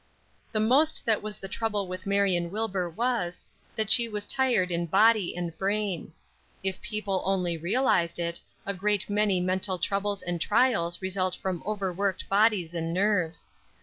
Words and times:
The 0.51 0.59
most 0.59 1.05
that 1.05 1.21
was 1.21 1.37
the 1.37 1.47
trouble 1.47 1.87
with 1.87 2.07
Marion 2.07 2.49
Wilbur 2.49 2.89
was, 2.89 3.43
that 3.75 3.91
she 3.91 4.07
was 4.09 4.25
tired 4.25 4.71
in 4.71 4.87
body 4.87 5.37
and 5.37 5.55
brain. 5.59 6.11
If 6.63 6.81
people 6.81 7.21
only 7.23 7.55
realized 7.55 8.17
it, 8.17 8.41
a 8.65 8.73
great 8.73 9.11
many 9.11 9.39
mental 9.39 9.77
troubles 9.77 10.23
and 10.23 10.41
trials 10.41 11.03
result 11.03 11.35
from 11.35 11.61
overworked 11.67 12.27
bodies 12.29 12.73
and 12.73 12.91
nerves. 12.95 13.47